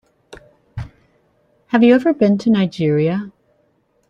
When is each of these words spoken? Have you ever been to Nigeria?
Have 1.67 1.83
you 1.83 1.93
ever 1.93 2.11
been 2.11 2.39
to 2.39 2.49
Nigeria? 2.49 3.31